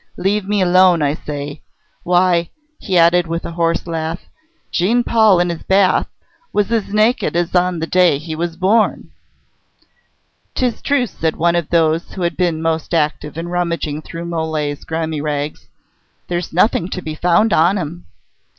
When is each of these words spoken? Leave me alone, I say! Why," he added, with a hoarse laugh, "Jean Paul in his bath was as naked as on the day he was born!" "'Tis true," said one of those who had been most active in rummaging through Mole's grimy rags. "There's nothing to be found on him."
Leave 0.17 0.47
me 0.49 0.63
alone, 0.63 1.03
I 1.03 1.13
say! 1.13 1.61
Why," 2.01 2.49
he 2.79 2.97
added, 2.97 3.27
with 3.27 3.45
a 3.45 3.51
hoarse 3.51 3.85
laugh, 3.85 4.25
"Jean 4.71 5.03
Paul 5.03 5.39
in 5.39 5.51
his 5.51 5.61
bath 5.61 6.07
was 6.51 6.71
as 6.71 6.91
naked 6.91 7.35
as 7.35 7.53
on 7.53 7.77
the 7.77 7.85
day 7.85 8.17
he 8.17 8.35
was 8.35 8.55
born!" 8.57 9.11
"'Tis 10.55 10.81
true," 10.81 11.05
said 11.05 11.35
one 11.35 11.55
of 11.55 11.69
those 11.69 12.13
who 12.13 12.23
had 12.23 12.35
been 12.35 12.63
most 12.63 12.95
active 12.95 13.37
in 13.37 13.49
rummaging 13.49 14.01
through 14.01 14.25
Mole's 14.25 14.83
grimy 14.85 15.21
rags. 15.21 15.67
"There's 16.29 16.51
nothing 16.51 16.89
to 16.89 17.01
be 17.03 17.13
found 17.13 17.53
on 17.53 17.77
him." 17.77 18.07